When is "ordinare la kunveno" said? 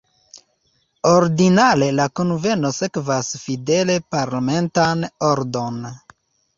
1.09-2.73